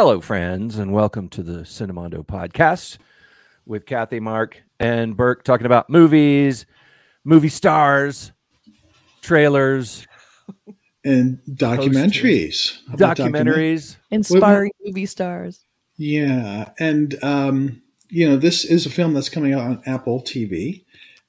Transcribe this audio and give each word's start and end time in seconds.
Hello, 0.00 0.20
friends, 0.20 0.78
and 0.78 0.92
welcome 0.92 1.28
to 1.30 1.42
the 1.42 1.62
Cinemondo 1.62 2.24
podcast 2.24 2.98
with 3.66 3.84
Kathy, 3.84 4.20
Mark, 4.20 4.62
and 4.78 5.16
Burk 5.16 5.42
talking 5.42 5.66
about 5.66 5.90
movies, 5.90 6.66
movie 7.24 7.48
stars, 7.48 8.30
trailers, 9.22 10.06
and 11.04 11.40
documentaries. 11.50 12.78
How 12.88 12.94
document- 12.94 13.48
documentaries. 13.48 13.96
Inspiring 14.12 14.70
movie 14.84 15.06
stars. 15.06 15.64
Yeah, 15.96 16.70
and 16.78 17.20
um, 17.24 17.82
you 18.08 18.28
know 18.28 18.36
this 18.36 18.64
is 18.64 18.86
a 18.86 18.90
film 18.90 19.14
that's 19.14 19.28
coming 19.28 19.52
out 19.52 19.62
on 19.62 19.82
Apple 19.84 20.22
TV, 20.22 20.84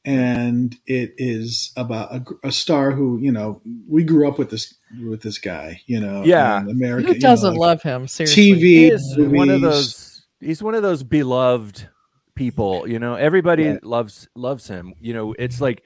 and 0.06 0.76
it 0.86 1.16
is 1.18 1.74
about 1.76 2.14
a, 2.14 2.24
a 2.50 2.52
star 2.52 2.92
who 2.92 3.18
you 3.18 3.32
know 3.32 3.64
we 3.88 4.04
grew 4.04 4.28
up 4.28 4.38
with 4.38 4.52
this 4.52 4.76
with 5.06 5.22
this 5.22 5.38
guy. 5.38 5.82
You 5.86 6.00
know, 6.00 6.24
Yeah. 6.24 6.58
um, 6.58 6.70
America. 6.70 7.08
Who 7.08 7.14
you 7.14 7.20
know, 7.20 7.28
doesn't 7.28 7.54
like 7.56 7.60
love 7.60 7.82
him? 7.82 8.08
Seriously. 8.08 8.52
TV? 8.54 8.60
He 8.60 8.88
is 8.90 9.16
one 9.18 9.50
of 9.50 9.62
those. 9.62 10.26
He's 10.40 10.64
one 10.64 10.76
of 10.76 10.84
those 10.84 11.04
beloved 11.04 11.88
people. 12.36 12.88
You 12.88 13.00
know, 13.00 13.16
everybody 13.16 13.64
Yeah. 13.64 13.78
loves 13.84 14.28
loves 14.36 14.68
him. 14.68 14.94
You 15.02 15.14
know, 15.14 15.34
it's 15.38 15.60
like, 15.62 15.84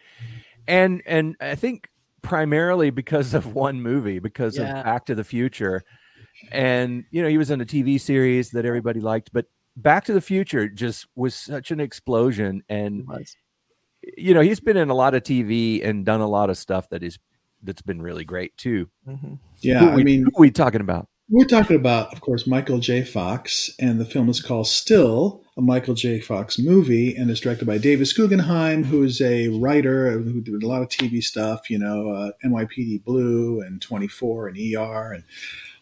and 0.67 1.01
and 1.05 1.35
I 1.41 1.55
think 1.55 1.89
primarily 2.21 2.89
because 2.89 3.33
of 3.33 3.53
one 3.55 3.81
movie, 3.81 4.19
because 4.19 4.57
Yeah. 4.57 4.79
of 4.79 4.85
Back 4.85 5.05
to 5.07 5.15
the 5.15 5.23
Future, 5.23 5.83
and 6.51 7.03
you 7.11 7.21
know 7.21 7.27
he 7.27 7.37
was 7.37 7.51
in 7.51 7.59
a 7.61 7.65
TV 7.65 7.99
series 7.99 8.51
that 8.51 8.65
everybody 8.65 8.99
liked, 8.99 9.31
but 9.33 9.45
Back 9.75 10.05
to 10.05 10.13
the 10.13 10.21
Future 10.21 10.67
just 10.69 11.07
was 11.15 11.33
such 11.33 11.71
an 11.71 11.79
explosion, 11.79 12.63
and 12.69 13.05
you 14.17 14.33
know 14.33 14.41
he's 14.41 14.59
been 14.59 14.77
in 14.77 14.89
a 14.89 14.93
lot 14.93 15.15
of 15.15 15.23
TV 15.23 15.83
and 15.83 16.05
done 16.05 16.21
a 16.21 16.27
lot 16.27 16.49
of 16.51 16.57
stuff 16.57 16.89
that 16.89 17.01
is 17.03 17.17
that's 17.63 17.81
been 17.81 18.01
really 18.01 18.25
great 18.25 18.55
too. 18.57 18.89
Mhm. 19.07 19.39
Yeah, 19.61 19.79
Who 19.79 19.99
I 19.99 20.03
mean, 20.03 20.23
who 20.23 20.31
we 20.41 20.51
talking 20.51 20.81
about? 20.81 21.07
We're 21.29 21.45
talking 21.45 21.77
about, 21.77 22.11
of 22.13 22.19
course, 22.21 22.45
Michael 22.45 22.79
J. 22.79 23.03
Fox, 23.03 23.71
and 23.79 23.99
the 23.99 24.05
film 24.05 24.29
is 24.29 24.41
called 24.41 24.67
Still, 24.67 25.41
a 25.57 25.61
Michael 25.61 25.93
J. 25.93 26.19
Fox 26.19 26.59
movie, 26.59 27.15
and 27.15 27.31
it's 27.31 27.39
directed 27.39 27.65
by 27.65 27.77
Davis 27.77 28.11
Guggenheim, 28.11 28.83
who 28.83 29.03
is 29.03 29.21
a 29.21 29.47
writer 29.47 30.11
who 30.11 30.41
did 30.41 30.61
a 30.61 30.67
lot 30.67 30.81
of 30.81 30.89
TV 30.89 31.23
stuff, 31.23 31.69
you 31.69 31.79
know, 31.79 32.09
uh, 32.09 32.31
NYPD 32.45 33.03
Blue 33.05 33.61
and 33.61 33.81
24 33.81 34.49
and 34.49 34.57
ER 34.57 35.13
and 35.13 35.23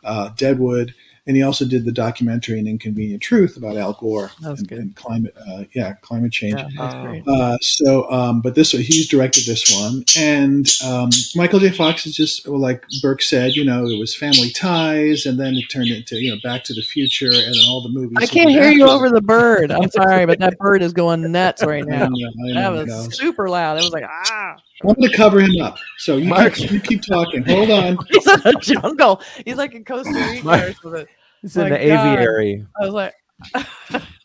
uh, 0.04 0.30
Deadwood. 0.38 0.94
And 1.28 1.38
he 1.38 1.44
also 1.44 1.66
did 1.66 1.86
the 1.86 1.92
documentary 1.92 2.60
An 2.60 2.68
Inconvenient 2.68 3.22
Truth 3.22 3.56
about 3.56 3.78
Al 3.78 3.94
Gore 3.94 4.32
and, 4.44 4.72
and 4.72 4.96
climate, 4.96 5.36
uh, 5.38 5.66
yeah, 5.76 5.94
climate 6.02 6.32
change. 6.32 6.56
Yeah, 6.58 6.68
that's 6.76 6.96
great. 6.96 7.24
Uh, 7.28 7.58
so, 7.62 8.10
um, 8.12 8.42
but 8.42 8.56
this 8.56 8.72
he's 8.72 9.08
directed 9.08 9.46
this 9.46 9.64
one, 9.80 10.04
and 10.18 10.68
um, 10.84 11.10
Michael 11.36 11.60
J. 11.60 11.70
Fox 11.70 12.08
is 12.08 12.16
just 12.16 12.48
well, 12.48 12.60
like 12.60 12.86
Burk 13.04 13.22
said, 13.22 13.54
you 13.56 13.64
know, 13.64 13.86
it 13.86 14.00
was 14.00 14.16
Family 14.16 14.50
Ties, 14.50 15.28
and 15.28 15.40
then 15.40 15.54
it 15.54 15.68
turned 15.70 15.90
into 15.90 16.16
you 16.20 16.32
know 16.32 16.38
Back 16.44 16.64
to 16.66 16.74
the 16.74 16.82
Future, 16.82 17.30
and 17.32 17.54
then 17.54 17.64
all 17.68 17.82
the 17.84 17.90
movies. 17.90 18.18
I 18.20 18.26
can't 18.26 18.50
did 18.50 18.60
hear 18.60 18.72
you 18.72 18.90
over 18.90 19.12
the 19.12 19.22
bird. 19.22 19.72
I'm 19.72 19.92
sorry, 19.92 20.26
but 20.26 20.40
that 20.40 20.58
bird 20.58 20.82
is 20.82 20.92
going 20.92 21.32
nuts 21.32 21.64
right 21.64 21.86
that. 21.88 21.94
I 22.04 22.08
now. 22.08 22.10
know, 22.10 22.50
I 22.50 22.62
That 22.62 22.70
was 22.70 22.88
know. 22.88 23.10
super 23.10 23.48
loud. 23.48 23.78
It 23.78 23.82
was 23.84 23.92
like 23.94 24.06
ah. 24.08 24.56
I'm 24.84 24.96
going 24.96 25.12
to 25.12 25.16
cover 25.18 25.40
him 25.40 25.62
up. 25.62 25.78
So 25.98 26.18
you 26.18 26.30
Mark. 26.30 26.56
keep, 26.56 26.72
you 26.72 26.80
keep 26.80 27.04
talking. 27.04 27.44
Hold 27.44 27.70
on. 27.70 27.98
He's 28.10 28.28
in 28.28 28.42
a 28.46 28.54
jungle. 28.54 29.22
He's 29.46 29.56
like 29.56 29.74
in 29.74 29.86
Costa 29.86 30.12
Rica 30.12 30.70
or 30.70 30.74
something. 30.74 31.06
It's 31.44 31.56
in 31.56 31.70
the 31.70 31.70
God. 31.70 31.82
aviary. 31.82 32.66
I 32.80 32.86
was 32.86 32.94
like, 32.94 33.14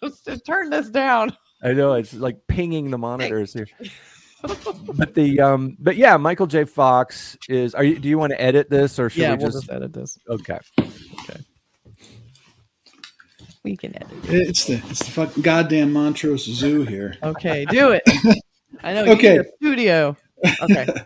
just 0.03 0.27
turn 0.47 0.71
this 0.71 0.89
down. 0.91 1.37
I 1.63 1.73
know 1.73 1.95
it's 1.95 2.15
like 2.15 2.39
pinging 2.49 2.91
the 2.91 2.99
monitors 2.99 3.53
here. 3.53 3.67
but 4.95 5.15
the 5.15 5.41
um 5.41 5.77
but 5.81 5.97
yeah, 5.97 6.17
Michael 6.17 6.47
J. 6.47 6.65
Fox 6.65 7.37
is 7.49 7.75
are 7.75 7.83
you 7.83 7.99
do 7.99 8.09
you 8.09 8.19
want 8.19 8.33
to 8.33 8.41
edit 8.41 8.69
this 8.69 8.99
or 8.99 9.09
should 9.09 9.23
yeah, 9.23 9.33
we 9.33 9.39
we'll 9.39 9.47
just, 9.49 9.67
just 9.67 9.73
edit 9.73 9.93
this. 9.93 10.19
okay. 10.29 10.59
Okay. 11.23 11.41
We 13.65 13.77
can 13.77 13.97
edit. 13.97 14.09
It's 14.25 14.67
the 14.67 14.75
it's 14.91 15.01
the 15.01 15.11
fucking 15.11 15.43
goddamn 15.43 15.93
Montrose 15.93 16.45
Zoo 16.45 16.83
here. 16.83 17.17
Okay, 17.23 17.65
do 17.65 17.91
it. 17.91 18.03
I 18.85 18.93
know. 18.93 19.13
Okay. 19.13 19.33
You 19.33 19.39
need 19.39 19.41
a 19.41 19.57
studio. 19.57 20.17
Okay. 20.63 20.87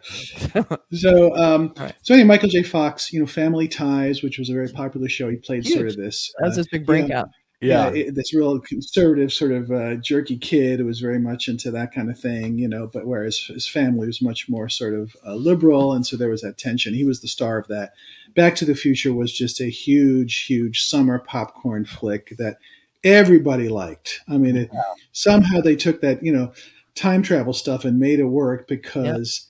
So, 0.93 1.37
um, 1.37 1.73
All 1.79 1.85
right. 1.85 1.95
so 2.03 2.15
anyway, 2.15 2.27
Michael 2.27 2.49
J. 2.49 2.63
Fox, 2.65 3.13
you 3.13 3.21
know, 3.21 3.27
Family 3.27 3.69
Ties, 3.69 4.23
which 4.23 4.39
was 4.39 4.51
a 4.51 4.53
very 4.53 4.69
popular 4.69 5.09
show. 5.09 5.29
He 5.31 5.37
played 5.37 5.65
sort 5.65 5.87
of 5.87 5.97
this. 5.97 6.33
That's 6.41 6.55
uh, 6.57 6.59
his 6.59 6.69
big 6.69 6.85
breakout. 6.85 7.29
Yeah. 7.61 7.91
it- 7.91 8.15
this 8.15 8.35
real 8.35 8.59
conservative 8.59 9.33
sort 9.33 9.53
of 9.53 9.71
uh, 9.71 9.95
jerky 9.97 10.37
kid 10.37 10.81
who 10.81 10.87
was 10.87 10.99
very 10.99 11.19
much 11.21 11.47
into 11.47 11.71
that 11.71 11.95
kind 11.95 12.11
of 12.11 12.19
thing, 12.19 12.59
you 12.59 12.67
know. 12.69 12.89
But 12.93 13.07
whereas 13.07 13.39
his 13.39 13.69
family 13.69 14.07
was 14.09 14.21
much 14.21 14.49
more 14.49 14.69
sort 14.69 14.95
of 14.95 15.15
uh, 15.25 15.35
liberal, 15.35 15.93
and 15.93 16.05
so 16.07 16.17
there 16.17 16.31
was 16.31 16.41
that 16.43 16.59
tension. 16.59 16.95
He 16.95 17.05
was 17.05 17.21
the 17.21 17.29
star 17.29 17.57
of 17.59 17.69
that. 17.69 17.93
Back 18.35 18.57
to 18.57 18.65
the 18.65 18.75
Future 18.75 19.13
was 19.13 19.33
just 19.33 19.61
a 19.61 19.71
huge, 19.71 20.45
huge 20.47 20.83
summer 20.83 21.19
popcorn 21.21 21.85
flick 21.85 22.35
that 22.39 22.57
everybody 23.05 23.69
liked. 23.69 24.21
I 24.29 24.39
mean, 24.39 24.57
it, 24.57 24.71
somehow 25.13 25.61
they 25.61 25.77
took 25.77 26.01
that, 26.01 26.23
you 26.23 26.33
know, 26.33 26.53
time 26.95 27.23
travel 27.23 27.53
stuff 27.53 27.85
and 27.85 27.99
made 27.99 28.19
it 28.21 28.25
work 28.25 28.67
because 28.69 29.49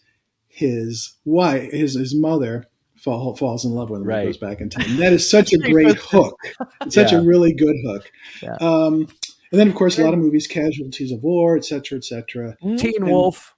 his 0.48 1.14
wife, 1.24 1.70
his 1.72 1.94
his 1.94 2.14
mother. 2.14 2.64
Fall, 2.96 3.34
falls 3.34 3.64
in 3.64 3.70
love 3.70 3.88
with 3.88 4.02
him 4.02 4.06
Right. 4.06 4.18
and 4.18 4.28
goes 4.28 4.36
back 4.36 4.60
in 4.60 4.68
time. 4.68 4.98
That 4.98 5.14
is 5.14 5.26
such 5.26 5.54
a 5.54 5.56
great 5.72 5.96
hook. 5.96 6.36
It's 6.82 6.94
such 6.94 7.12
Yeah. 7.12 7.20
a 7.20 7.22
really 7.24 7.54
good 7.54 7.74
hook. 7.82 8.12
Yeah. 8.42 8.56
Um, 8.60 9.08
and 9.50 9.58
then, 9.58 9.68
of 9.68 9.74
course, 9.74 9.98
a 9.98 10.04
lot 10.04 10.12
of 10.12 10.20
movies, 10.20 10.46
Casualties 10.46 11.10
of 11.10 11.22
War, 11.22 11.56
et 11.56 11.64
cetera, 11.64 11.96
et 11.96 12.04
cetera. 12.04 12.58
Mhm. 12.62 12.78
Teen 12.78 12.92
and- 12.96 13.06
Wolf. 13.10 13.54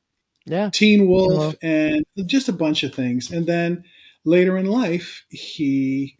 Yeah. 0.46 0.70
Teen 0.72 1.08
Wolf, 1.08 1.32
Wolf. 1.32 1.54
and 1.60 2.04
just 2.26 2.48
a 2.48 2.52
bunch 2.52 2.84
of 2.84 2.94
things. 2.94 3.32
And 3.32 3.44
then 3.44 3.82
later 4.24 4.56
in 4.58 4.66
life, 4.66 5.24
he 5.30 6.14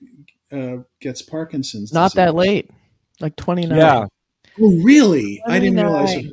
uh, 0.50 0.78
gets 1.00 1.22
Parkinson's. 1.22 1.92
Not 1.92 2.14
that 2.14 2.34
late. 2.34 2.68
Like 3.20 3.36
29. 3.36 3.78
Yeah. 3.78 4.06
Oh, 4.60 4.80
really? 4.82 5.40
I 5.46 5.60
didn't 5.60 5.76
realize. 5.76 6.24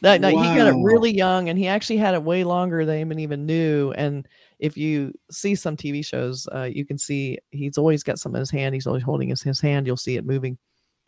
29. 0.00 0.20
That, 0.20 0.20
that- 0.20 0.30
He 0.52 0.56
got 0.58 0.66
it 0.68 0.82
really 0.82 1.14
young, 1.14 1.48
and 1.48 1.58
he 1.58 1.66
actually 1.68 1.98
had 1.98 2.14
it 2.14 2.22
way 2.22 2.44
longer 2.44 2.84
than 2.84 2.96
anyone 2.96 3.18
even 3.18 3.46
knew. 3.46 3.92
And 3.92 4.26
if 4.58 4.76
you 4.76 5.12
see 5.30 5.54
some 5.54 5.76
TV 5.76 6.04
shows, 6.04 6.48
uh, 6.54 6.62
you 6.64 6.84
can 6.84 6.98
see 6.98 7.38
he's 7.50 7.78
always 7.78 8.02
got 8.02 8.18
something 8.18 8.36
in 8.38 8.40
his 8.40 8.50
hand. 8.50 8.74
He's 8.74 8.86
always 8.86 9.02
holding 9.02 9.28
his, 9.28 9.42
his 9.42 9.60
hand. 9.60 9.86
You'll 9.86 9.96
see 9.96 10.16
it 10.16 10.24
moving. 10.24 10.58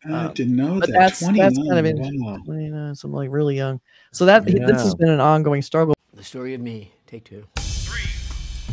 I 0.05 0.27
Um, 0.27 0.35
didn't 0.35 0.57
know 0.57 0.81
but 0.81 0.89
that. 0.89 0.93
that's- 0.93 1.21
that's 1.21 1.57
kind 1.59 1.79
of 1.79 1.87
interesting. 1.87 2.25
wow. 2.25 2.37
29, 2.45 2.95
something 2.97 3.17
like 3.17 3.31
really 3.31 3.57
young. 3.57 3.81
So 4.13 4.25
that 4.27 4.45
this 4.45 4.83
has 4.83 4.95
been 4.95 5.11
an 5.11 5.21
ongoing 5.21 5.63
struggle. 5.63 5.95
The 6.15 6.25
story 6.25 6.55
of 6.55 6.61
me. 6.61 6.93
Take 7.07 7.25
two. 7.25 7.45
Three, 7.57 8.03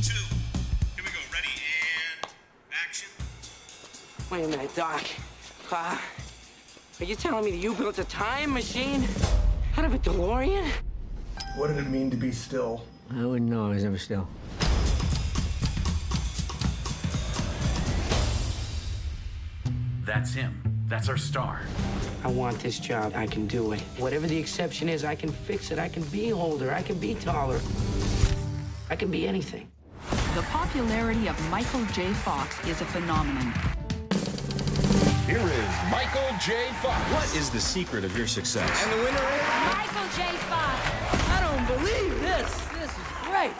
two, 0.02 0.14
here 0.96 1.04
we 1.04 1.12
go. 1.12 1.20
Ready 1.32 1.50
and 2.24 2.32
action. 2.72 3.10
Wait 4.32 4.44
a 4.44 4.48
minute, 4.48 4.76
Doc. 4.76 5.04
Uh, 5.72 5.98
are 7.00 7.06
you 7.06 7.16
telling 7.16 7.46
me 7.46 7.52
that 7.52 7.58
you 7.58 7.74
built 7.76 8.00
a 8.00 8.04
time 8.06 8.52
machine 8.54 9.08
out 9.80 9.86
of 9.86 9.94
a 9.94 10.00
DeLorean? 10.00 10.70
What 11.56 11.68
did 11.68 11.78
it 11.78 11.88
mean 11.88 12.12
to 12.12 12.18
be 12.18 12.34
still? 12.34 12.84
I 13.16 13.26
wouldn't 13.26 13.50
know. 13.50 13.68
I 13.68 13.70
was 13.70 13.86
never 13.86 13.98
still. 13.98 14.28
That's 20.04 20.34
him. 20.34 20.62
That's 20.90 21.08
our 21.08 21.16
star. 21.16 21.62
I 22.26 22.28
want 22.28 22.60
this 22.60 22.78
job. 22.78 23.14
I 23.16 23.26
can 23.26 23.48
do 23.48 23.72
it. 23.72 23.80
Whatever 24.00 24.28
the 24.28 24.38
exception 24.38 24.90
is, 24.90 25.06
I 25.06 25.16
can 25.16 25.32
fix 25.32 25.72
it. 25.72 25.80
I 25.80 25.88
can 25.88 26.04
be 26.04 26.34
older. 26.34 26.74
I 26.74 26.82
can 26.82 27.00
be 27.00 27.16
taller. 27.16 27.62
I 28.90 28.98
can 28.98 29.10
be 29.10 29.30
anything. 29.30 29.72
The 30.36 30.42
popularity 30.52 31.28
of 31.30 31.50
Michael 31.50 31.86
J. 31.94 32.12
Fox 32.12 32.60
is 32.68 32.82
a 32.82 32.86
phenomenon. 32.86 33.54
Here 35.30 35.38
is 35.38 35.92
Michael 35.92 36.28
J. 36.42 36.72
Fox. 36.82 37.00
What 37.14 37.36
is 37.36 37.52
the 37.52 37.60
secret 37.60 38.04
of 38.04 38.18
your 38.18 38.26
success? 38.26 38.84
And 38.84 38.94
the 38.94 38.98
winner 38.98 39.10
is. 39.10 39.44
Michael 39.76 40.10
J. 40.18 40.24
Fox. 40.50 41.30
I 41.30 41.40
don't 41.46 41.68
believe 41.68 42.20
this. 42.20 42.52
This 42.70 42.90
is 42.90 42.98
great. 43.26 43.52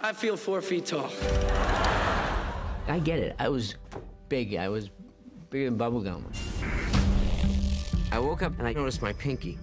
I 0.00 0.14
feel 0.14 0.38
four 0.38 0.62
feet 0.62 0.86
tall. 0.86 1.10
I 2.88 3.00
get 3.00 3.18
it. 3.18 3.36
I 3.38 3.50
was 3.50 3.74
big. 4.30 4.54
I 4.54 4.70
was 4.70 4.88
bigger 5.50 5.68
than 5.68 5.78
bubblegum. 5.78 6.24
I 8.10 8.18
woke 8.18 8.42
up 8.42 8.58
and 8.58 8.66
I 8.66 8.72
noticed 8.72 9.02
my 9.02 9.12
pinky. 9.12 9.58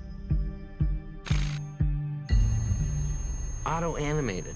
Auto 3.66 3.96
animated. 3.96 4.56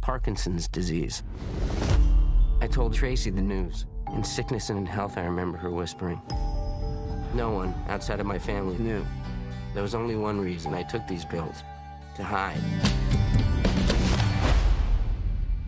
Parkinson's 0.00 0.68
disease. 0.68 1.24
I 2.62 2.66
told 2.66 2.92
Tracy 2.92 3.30
the 3.30 3.40
news. 3.40 3.86
In 4.12 4.22
sickness 4.22 4.68
and 4.68 4.78
in 4.78 4.84
health, 4.84 5.16
I 5.16 5.22
remember 5.22 5.56
her 5.56 5.70
whispering. 5.70 6.20
No 7.32 7.52
one 7.52 7.74
outside 7.88 8.20
of 8.20 8.26
my 8.26 8.38
family 8.38 8.76
knew. 8.76 9.04
There 9.72 9.82
was 9.82 9.94
only 9.94 10.14
one 10.14 10.38
reason 10.38 10.74
I 10.74 10.82
took 10.82 11.06
these 11.06 11.24
pills 11.24 11.62
to 12.16 12.22
hide. 12.22 12.60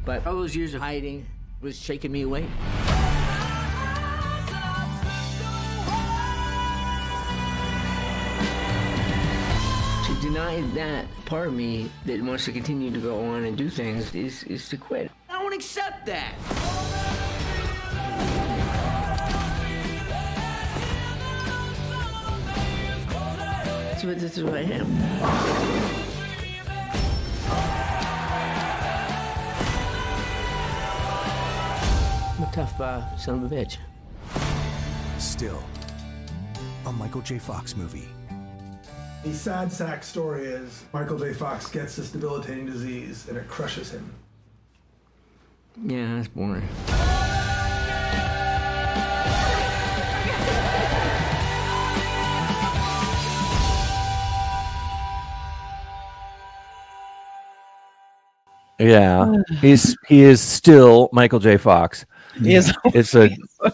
But 0.04 0.26
all 0.26 0.34
those 0.34 0.54
years 0.54 0.74
of 0.74 0.82
hiding 0.82 1.24
was 1.62 1.78
shaking 1.78 2.12
me 2.12 2.22
awake. 2.22 2.44
To 10.04 10.20
deny 10.20 10.60
that 10.74 11.06
part 11.24 11.48
of 11.48 11.54
me 11.54 11.90
that 12.04 12.20
wants 12.22 12.44
to 12.44 12.52
continue 12.52 12.90
to 12.90 12.98
go 12.98 13.24
on 13.24 13.44
and 13.44 13.56
do 13.56 13.70
things 13.70 14.14
is, 14.14 14.42
is 14.42 14.68
to 14.68 14.76
quit. 14.76 15.10
I 15.30 15.40
don't 15.40 15.54
accept 15.54 16.04
that. 16.06 16.34
This 24.02 24.08
what, 24.08 24.18
this 24.18 24.36
is 24.36 24.42
what 24.42 24.54
I 24.54 24.62
am. 24.62 24.86
I'm 32.36 32.42
a 32.42 32.52
tough 32.52 32.80
uh, 32.80 33.16
son 33.16 33.44
of 33.44 33.52
a 33.52 33.54
bitch. 33.54 33.76
Still, 35.18 35.62
a 36.84 36.92
Michael 36.92 37.20
J. 37.20 37.38
Fox 37.38 37.76
movie. 37.76 38.08
The 39.22 39.32
sad 39.32 39.72
sack 39.72 40.02
story 40.02 40.46
is 40.46 40.82
Michael 40.92 41.20
J. 41.20 41.32
Fox 41.32 41.70
gets 41.70 41.94
this 41.94 42.10
debilitating 42.10 42.66
disease 42.66 43.28
and 43.28 43.38
it 43.38 43.46
crushes 43.46 43.92
him. 43.92 44.12
Yeah, 45.80 46.16
that's 46.16 46.26
boring. 46.26 46.66
Yeah, 58.82 59.32
he's 59.60 59.96
he 60.08 60.22
is 60.22 60.40
still 60.40 61.08
Michael 61.12 61.38
J. 61.38 61.56
Fox. 61.56 62.04
He 62.42 62.54
is 62.54 62.72
It's 62.86 63.14
a 63.14 63.30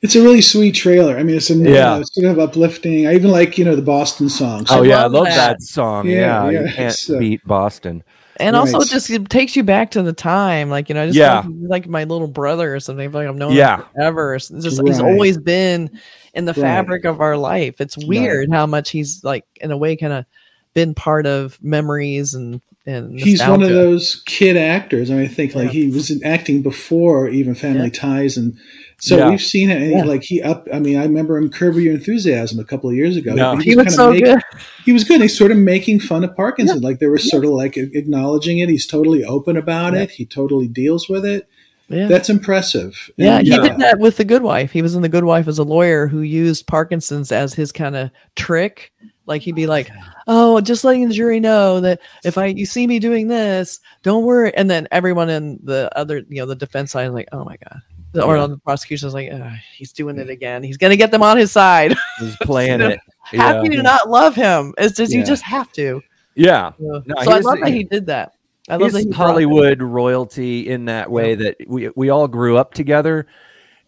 It's 0.00 0.14
a 0.14 0.22
really 0.22 0.40
sweet 0.42 0.76
trailer. 0.76 1.18
I 1.18 1.24
mean, 1.24 1.34
it's 1.36 1.50
a 1.50 1.54
Yeah. 1.56 1.94
uh, 1.94 2.04
sort 2.04 2.30
of 2.30 2.38
uplifting. 2.38 3.08
I 3.08 3.14
even 3.16 3.32
like 3.32 3.58
you 3.58 3.64
know 3.64 3.74
the 3.74 3.82
Boston 3.82 4.28
songs. 4.28 4.68
oh 4.70 4.82
yeah, 4.82 4.98
I 4.98 5.02
love 5.02 5.12
love 5.12 5.24
that. 5.26 5.36
that, 5.58 5.62
song. 5.62 6.06
Yeah, 6.06 6.44
Yeah, 6.44 6.50
yeah, 6.50 6.60
you 6.66 6.72
can't 6.72 7.10
uh, 7.10 7.18
beat 7.18 7.40
Boston. 7.44 8.04
and 8.38 8.54
also 8.54 8.78
Right. 8.78 8.86
just 8.86 9.10
it 9.10 9.28
takes 9.28 9.56
you 9.56 9.64
back 9.64 9.90
to 9.92 10.02
the 10.04 10.12
time 10.12 10.70
like 10.70 10.88
you 10.88 10.94
know 10.94 11.06
just 11.06 11.18
Yeah. 11.18 11.38
like, 11.40 11.84
like 11.84 11.88
my 11.88 12.04
little 12.04 12.28
brother 12.28 12.72
or 12.72 12.78
something 12.78 13.10
like 13.10 13.26
i've 13.26 13.34
known 13.34 13.50
Yeah. 13.52 13.78
him 13.78 13.84
forever 13.96 14.36
it's 14.36 14.48
just 14.48 14.80
he's 14.86 15.00
always 15.00 15.36
been 15.36 15.90
in 16.34 16.44
the 16.44 16.52
Right. 16.52 16.62
fabric 16.62 17.04
of 17.04 17.20
our 17.20 17.36
life 17.36 17.80
it's 17.80 17.98
weird 17.98 18.48
how 18.52 18.64
much 18.64 18.90
he's 18.90 19.24
like 19.24 19.44
in 19.60 19.72
a 19.72 19.76
way 19.76 19.96
kind 19.96 20.12
of 20.12 20.24
been 20.72 20.94
part 20.94 21.26
of 21.26 21.58
memories 21.60 22.32
and 22.34 22.60
and 22.88 23.20
He's 23.20 23.40
one 23.46 23.62
of 23.62 23.68
those 23.68 24.22
kid 24.26 24.56
actors. 24.56 25.10
I 25.10 25.14
mean, 25.14 25.24
I 25.24 25.28
think 25.28 25.54
like 25.54 25.70
he 25.70 25.90
was 25.90 26.10
in 26.10 26.24
acting 26.24 26.62
before 26.62 27.28
even 27.28 27.54
Family 27.54 27.90
Ties, 27.90 28.36
and 28.36 28.56
so 28.98 29.16
Yeah. 29.18 29.30
we've 29.30 29.40
seen 29.42 29.70
it. 29.70 29.82
And 29.82 29.90
Yeah. 29.90 30.02
he, 30.02 30.08
like 30.08 30.22
he 30.22 30.42
up. 30.42 30.66
I 30.72 30.80
mean, 30.80 30.96
I 30.96 31.02
remember 31.04 31.36
him 31.36 31.50
Curb 31.50 31.76
Your 31.76 31.94
Enthusiasm 31.94 32.58
a 32.58 32.64
couple 32.64 32.88
of 32.90 32.96
years 32.96 33.16
ago. 33.16 33.34
No. 33.34 33.54
But 33.56 33.64
he 33.64 33.76
was 33.76 33.86
was 33.86 33.94
so 33.94 34.10
make- 34.12 34.24
good 34.24 34.38
He 34.84 34.92
was 34.92 35.04
good. 35.04 35.20
He's 35.20 35.36
sort 35.36 35.50
of 35.52 35.58
making 35.58 36.00
fun 36.00 36.24
of 36.24 36.34
Parkinson. 36.34 36.80
Like 36.80 36.98
they 36.98 37.06
were 37.06 37.18
sort 37.18 37.44
of 37.44 37.50
like 37.50 37.76
acknowledging 37.76 38.58
it. 38.58 38.68
He's 38.68 38.86
totally 38.86 39.22
open 39.24 39.56
about 39.56 39.94
it. 39.94 40.10
He 40.12 40.24
totally 40.24 40.66
deals 40.68 41.08
with 41.08 41.24
it. 41.26 41.46
yeah 41.90 42.06
That's 42.06 42.28
impressive. 42.30 43.10
yeah, 43.16 43.38
And, 43.38 43.46
he 43.46 43.52
uh, 43.52 43.62
did 43.68 43.78
that 43.78 43.98
with 43.98 44.16
the 44.16 44.24
Good 44.24 44.42
Wife. 44.42 44.72
He 44.72 44.82
was 44.82 44.94
in 44.94 45.02
the 45.02 45.08
Good 45.08 45.24
Wife 45.24 45.46
as 45.48 45.58
a 45.58 45.62
lawyer 45.64 46.06
who 46.06 46.20
used 46.22 46.66
Parkinson's 46.66 47.30
as 47.32 47.54
his 47.54 47.70
kind 47.72 47.96
of 47.96 48.10
trick. 48.36 48.92
Like 49.28 49.42
he'd 49.42 49.54
be 49.54 49.66
like, 49.66 49.90
"Oh, 50.26 50.60
just 50.60 50.84
letting 50.84 51.06
the 51.06 51.14
jury 51.14 51.38
know 51.38 51.80
that 51.80 52.00
if 52.24 52.38
I 52.38 52.46
you 52.46 52.66
see 52.66 52.86
me 52.86 52.98
doing 52.98 53.28
this, 53.28 53.80
don't 54.02 54.24
worry." 54.24 54.52
And 54.54 54.68
then 54.70 54.88
everyone 54.90 55.28
in 55.28 55.60
the 55.62 55.90
other, 55.94 56.24
you 56.28 56.40
know, 56.40 56.46
the 56.46 56.56
defense 56.56 56.92
side 56.92 57.06
is 57.06 57.12
like, 57.12 57.28
"Oh 57.30 57.44
my 57.44 57.56
god," 57.56 58.24
or 58.24 58.38
on 58.38 58.50
the 58.50 58.56
prosecution 58.56 59.06
is 59.06 59.14
like, 59.14 59.30
"Ugh, 59.30 59.52
"He's 59.76 59.92
doing 59.92 60.18
it 60.18 60.30
again. 60.30 60.62
He's 60.62 60.78
gonna 60.78 60.96
get 60.96 61.10
them 61.10 61.22
on 61.22 61.36
his 61.36 61.52
side." 61.52 61.94
He's 62.18 62.36
playing 62.36 62.80
So 62.80 62.88
it. 62.88 63.00
How 63.20 63.56
Yeah. 63.56 63.62
can 63.62 63.72
you 63.72 63.82
not 63.82 64.08
love 64.08 64.34
him? 64.34 64.74
It's 64.78 64.96
just 64.96 65.12
you 65.12 65.22
just 65.22 65.42
have 65.42 65.70
to. 65.72 66.02
Yeah. 66.34 66.72
So, 66.80 67.02
No, 67.04 67.14
so 67.22 67.30
I 67.30 67.38
love 67.40 67.60
that 67.60 67.72
he 67.72 67.84
did 67.84 68.06
that. 68.06 68.32
I 68.70 68.76
love 68.76 68.92
that 68.92 69.00
he 69.00 69.04
brought 69.06 69.18
that. 69.18 69.24
Hollywood 69.24 69.82
royalty 69.82 70.68
in 70.70 70.86
that 70.86 71.10
way 71.10 71.34
that 71.34 71.56
we 71.66 71.90
we 71.96 72.08
all 72.08 72.28
grew 72.28 72.56
up 72.56 72.72
together, 72.72 73.26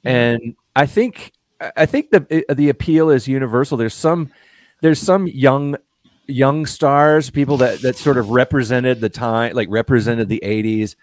mm-hmm. 0.05 0.09
and 0.09 0.57
I 0.77 0.85
think 0.85 1.33
I 1.77 1.87
think 1.87 2.11
the 2.11 2.27
eh, 2.31 2.55
the 2.55 2.69
appeal 2.69 3.09
is 3.11 3.27
universal. 3.27 3.77
There's 3.77 3.95
some 3.95 4.31
there's 4.83 5.01
some 5.01 5.27
young 5.27 5.77
young 6.27 6.67
stars, 6.67 7.31
people 7.31 7.57
that 7.59 7.81
that 7.83 7.97
sort 7.97 8.17
of 8.17 8.31
represented 8.31 9.01
the 9.01 9.09
time, 9.09 9.55
like 9.55 9.69
represented 9.71 10.29
the 10.29 10.41
'80s, 10.45 10.97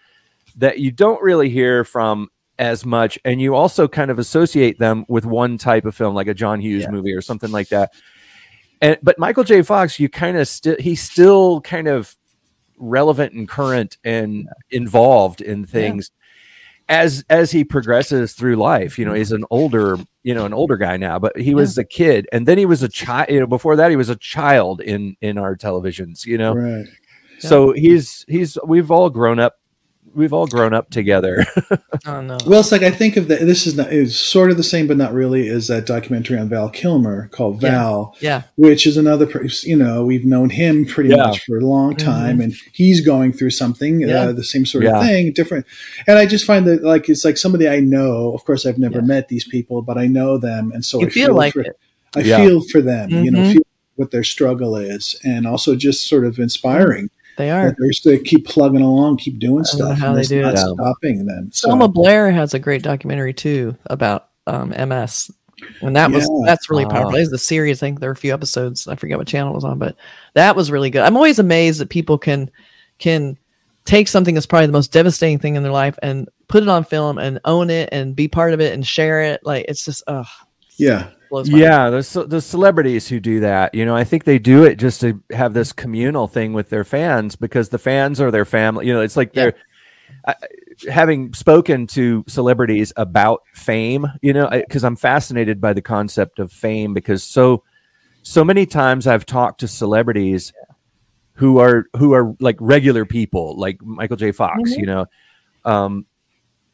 that 0.58 0.80
you 0.80 0.92
don't 0.92 1.22
really 1.22 1.50
hear 1.50 1.84
from 1.84 2.30
as 2.60 2.86
much, 2.86 3.20
and 3.24 3.42
you 3.42 3.56
also 3.56 3.88
kind 3.88 4.10
of 4.10 4.20
associate 4.20 4.80
them 4.80 5.06
with 5.08 5.26
one 5.26 5.58
type 5.58 5.86
of 5.86 5.96
film, 5.96 6.16
like 6.16 6.28
a 6.28 6.34
John 6.34 6.60
Hughes 6.60 6.88
movie 6.90 7.14
or 7.14 7.22
something 7.22 7.52
like 7.52 7.70
that. 7.70 7.94
And 8.82 8.98
but 9.04 9.20
Michael 9.20 9.44
J. 9.44 9.62
Fox, 9.62 10.00
you 10.00 10.10
kind 10.10 10.38
of 10.38 10.48
still 10.48 10.76
he's 10.80 11.02
still 11.02 11.62
kind 11.62 11.88
of 11.88 12.16
relevant 12.78 13.34
and 13.34 13.48
current 13.48 13.98
and 14.04 14.48
involved 14.70 15.42
in 15.42 15.66
things 15.66 16.12
as 16.90 17.24
as 17.30 17.52
he 17.52 17.64
progresses 17.64 18.34
through 18.34 18.56
life 18.56 18.98
you 18.98 19.06
know 19.06 19.14
he's 19.14 19.32
an 19.32 19.44
older 19.50 19.98
you 20.24 20.34
know 20.34 20.46
an 20.46 20.54
older 20.54 20.78
guy 20.78 20.96
now 20.96 21.20
but 21.20 21.38
he 21.38 21.54
was 21.54 21.78
a 21.78 21.84
kid 21.84 22.28
and 22.32 22.48
then 22.48 22.58
he 22.58 22.66
was 22.66 22.82
a 22.82 22.88
child 22.88 23.30
you 23.30 23.40
know 23.40 23.48
before 23.48 23.76
that 23.76 23.90
he 23.90 23.98
was 23.98 24.10
a 24.10 24.16
child 24.16 24.80
in 24.82 25.16
in 25.22 25.38
our 25.38 25.56
televisions 25.56 26.26
you 26.26 26.38
know? 26.38 26.54
Right. 26.54 26.88
so 27.40 27.74
he's 27.74 28.24
he's 28.28 28.58
we've 28.66 28.90
all 28.90 29.10
grown 29.10 29.40
up 29.40 29.56
we've 30.18 30.34
all 30.34 30.48
grown 30.48 30.74
up 30.74 30.90
together 30.90 31.46
Oh 32.06 32.22
no. 32.22 32.38
Well, 32.46 32.60
it's 32.62 32.72
like 32.72 32.84
I 32.84 32.92
think 32.92 33.18
of 33.18 33.28
the. 33.28 33.36
This 33.38 33.68
is 33.68 33.76
not 33.76 33.92
is 33.92 34.18
sort 34.18 34.50
of 34.52 34.56
the 34.58 34.64
same, 34.64 34.88
but 34.88 34.96
not 34.98 35.14
really. 35.14 35.48
Is 35.48 35.68
that 35.68 35.86
documentary 35.86 36.38
on 36.38 36.48
Val 36.48 36.70
Kilmer 36.70 37.28
called 37.30 37.62
Yeah. 37.62 37.72
Val? 37.72 38.16
Yeah. 38.22 38.42
which 38.56 38.86
is 38.88 38.96
another 38.98 39.26
per- 39.26 39.46
you 39.64 39.76
know 39.76 40.06
we've 40.06 40.26
known 40.26 40.50
him 40.50 40.86
pretty 40.86 41.10
Yeah. 41.10 41.18
much 41.18 41.44
for 41.46 41.58
a 41.58 41.62
long 41.66 41.96
time 41.96 42.40
and 42.42 42.54
he's 42.74 43.06
going 43.06 43.34
through 43.34 43.50
something 43.52 44.00
Mm-hmm. 44.00 44.10
Yeah. 44.10 44.22
uh, 44.30 44.32
the 44.34 44.44
same 44.44 44.66
sort 44.66 44.84
Yeah. 44.86 44.98
of 45.00 45.04
thing 45.06 45.34
different 45.34 45.66
and 46.08 46.18
i 46.18 46.26
just 46.26 46.46
find 46.46 46.66
that 46.68 46.84
like 46.84 47.10
it's 47.10 47.24
like 47.26 47.38
somebody 47.38 47.68
i 47.68 47.80
know 47.80 48.32
of 48.34 48.44
course 48.46 48.66
i've 48.66 48.78
never 48.78 49.02
met 49.02 49.28
these 49.28 49.46
people 49.48 49.82
but 49.82 49.98
i 49.98 50.08
know 50.08 50.38
them 50.38 50.72
and 50.74 50.84
so 50.86 51.00
You 51.02 51.08
i 51.08 51.10
feel 51.10 51.34
like 51.36 51.54
for, 51.54 51.62
it. 51.62 51.78
i 52.16 52.20
Yeah. 52.22 52.38
feel 52.38 52.62
for 52.62 52.82
them 52.82 53.10
you 53.10 53.32
know 53.32 53.40
Mhm. 53.40 53.54
feel 53.54 53.62
what 53.96 54.12
their 54.12 54.24
struggle 54.24 54.76
is 54.76 55.20
and 55.24 55.48
also 55.48 55.76
just 55.76 56.08
sort 56.08 56.26
of 56.26 56.38
inspiring 56.40 57.10
They 57.38 57.50
are. 57.52 57.76
they're 57.78 57.90
just 57.92 58.04
they 58.04 58.18
keep 58.20 58.46
plugging 58.48 58.82
along 58.82 59.18
keep 59.18 59.40
doing 59.40 59.64
I 59.64 59.70
don't 59.70 59.80
know 59.80 59.86
stuff 59.86 60.00
how 60.00 60.08
and 60.10 60.18
they 60.18 60.22
it's 60.22 60.30
do 60.30 60.42
not 60.42 60.56
it. 60.56 60.58
stopping 60.58 61.26
them 61.26 61.50
so 61.54 61.68
Selma 61.70 61.88
Blair 61.88 62.32
has 62.32 62.54
a 62.54 62.60
great 62.60 62.82
documentary 62.84 63.34
too 63.34 63.78
about 63.86 64.30
um, 64.48 64.70
MS, 64.70 65.30
and 65.82 65.96
that 65.96 66.12
was 66.12 66.30
that's 66.46 66.70
really 66.70 66.86
Wow. 66.86 66.92
powerful. 66.92 67.16
It's 67.16 67.30
the 67.32 67.38
series. 67.38 67.82
I 67.82 67.88
think 67.88 68.00
there 68.00 68.10
are 68.10 68.14
a 68.14 68.16
few 68.16 68.34
episodes. 68.34 68.88
I 68.88 68.96
forget 68.96 69.18
what 69.18 69.28
channel 69.28 69.52
it 69.52 69.56
was 69.56 69.64
on, 69.66 69.78
but 69.78 69.96
that 70.34 70.56
was 70.56 70.72
really 70.72 70.90
good. 70.90 71.02
I'm 71.04 71.16
always 71.18 71.38
amazed 71.40 71.80
that 71.80 71.90
people 71.90 72.18
can 72.18 72.50
can 73.00 73.38
take 73.86 74.08
something 74.08 74.34
that's 74.34 74.46
probably 74.46 74.66
the 74.68 74.72
most 74.74 74.92
devastating 74.92 75.40
thing 75.40 75.56
in 75.56 75.64
their 75.64 75.72
life 75.72 75.98
and 76.02 76.28
put 76.48 76.64
it 76.64 76.70
on 76.70 76.84
film 76.84 77.18
and 77.18 77.40
own 77.46 77.70
it 77.70 77.90
and 77.92 78.16
be 78.16 78.28
part 78.28 78.54
of 78.54 78.60
it 78.62 78.74
and 78.74 78.86
share 78.88 79.22
it. 79.22 79.42
Like 79.46 79.66
it's 79.68 79.86
just 79.86 80.04
uh 80.08 80.24
yeah 80.78 81.08
blows 81.08 81.08
my 81.08 81.08
mind. 81.08 81.17
Yeah 81.46 81.90
the, 81.90 82.26
the 82.28 82.42
celebrities 82.42 83.08
who 83.08 83.20
do 83.20 83.40
that 83.40 83.74
you 83.74 83.86
know 83.86 83.96
i 83.96 84.04
think 84.04 84.24
they 84.24 84.40
do 84.40 84.64
it 84.64 84.76
just 84.76 85.02
to 85.02 85.22
have 85.32 85.54
this 85.54 85.72
communal 85.72 86.28
thing 86.28 86.54
with 86.54 86.70
their 86.70 86.84
fans 86.84 87.36
because 87.36 87.70
the 87.70 87.78
fans 87.78 88.20
are 88.22 88.32
their 88.32 88.46
family 88.46 88.88
you 88.88 88.94
know 88.94 89.02
it's 89.02 89.18
like 89.18 89.34
they're 89.34 89.54
I, 90.26 90.36
having 90.90 91.34
spoken 91.34 91.88
to 91.88 92.24
celebrities 92.28 92.94
about 92.98 93.42
fame 93.54 94.08
you 94.22 94.34
know 94.34 94.50
because 94.50 94.84
i'm 94.84 94.96
fascinated 94.96 95.60
by 95.60 95.74
the 95.74 95.82
concept 95.82 96.40
of 96.40 96.52
fame 96.52 96.94
because 96.94 97.24
so 97.24 97.64
so 98.22 98.44
many 98.44 98.66
times 98.66 99.08
i've 99.08 99.26
talked 99.26 99.60
to 99.62 99.68
celebrities 99.68 100.54
who 101.34 101.60
are 101.60 101.86
who 101.96 102.14
are 102.14 102.36
like 102.40 102.58
regular 102.60 103.06
people 103.06 103.58
like 103.58 103.82
michael 103.82 104.18
j. 104.18 104.32
Fox 104.32 104.76
you 104.76 104.86
know 104.86 105.06
um 105.66 106.06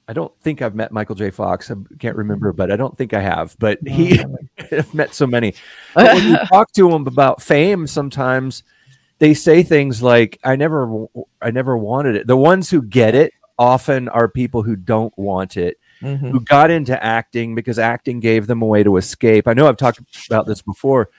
I 0.07 0.13
don't 0.13 0.33
think 0.41 0.61
I've 0.61 0.75
met 0.75 0.91
Michael 0.91 1.15
J. 1.15 1.29
Fox. 1.29 1.71
I 1.71 1.75
can't 1.99 2.17
remember, 2.17 2.51
but 2.51 2.71
I 2.71 2.75
don't 2.75 2.97
think 2.97 3.13
I 3.13 3.21
have. 3.21 3.55
But 3.59 3.79
he, 3.87 4.21
I've 4.71 4.93
met 4.93 5.13
so 5.13 5.25
many. 5.25 5.53
But 5.95 6.13
when 6.15 6.27
you 6.27 6.37
talk 6.49 6.71
to 6.73 6.89
him 6.91 7.07
about 7.07 7.41
fame, 7.41 7.87
sometimes 7.87 8.63
they 9.19 9.33
say 9.33 9.63
things 9.63 10.01
like, 10.03 10.39
"I 10.43 10.55
never, 10.57 11.05
I 11.41 11.51
never 11.51 11.77
wanted 11.77 12.15
it." 12.17 12.27
The 12.27 12.35
ones 12.37 12.69
who 12.69 12.81
get 12.81 13.15
it 13.15 13.31
often 13.57 14.09
are 14.09 14.27
people 14.27 14.63
who 14.63 14.75
don't 14.75 15.17
want 15.17 15.55
it, 15.57 15.77
Mhm. 16.01 16.31
who 16.31 16.39
got 16.41 16.69
into 16.71 17.01
acting 17.01 17.55
because 17.55 17.79
acting 17.79 18.19
gave 18.19 18.47
them 18.47 18.61
a 18.61 18.65
way 18.65 18.83
to 18.83 18.97
escape. 18.97 19.47
I 19.47 19.53
know 19.53 19.67
I've 19.67 19.77
talked 19.77 20.01
about 20.27 20.47
this 20.47 20.61
before, 20.61 21.09